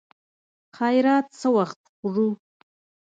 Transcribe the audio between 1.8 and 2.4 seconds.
خورو.